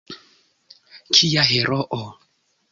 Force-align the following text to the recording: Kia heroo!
Kia 1.13 1.45
heroo! 1.51 2.03